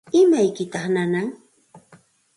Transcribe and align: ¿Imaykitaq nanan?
¿Imaykitaq 0.21 0.85
nanan? 0.93 1.27